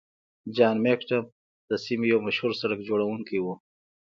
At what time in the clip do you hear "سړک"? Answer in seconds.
2.61-2.79